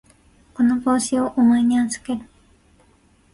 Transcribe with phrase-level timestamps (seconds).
[0.55, 2.25] この帽子をお前に預ける。